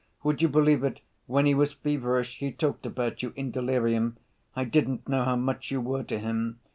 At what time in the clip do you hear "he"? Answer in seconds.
1.45-1.53, 2.39-2.51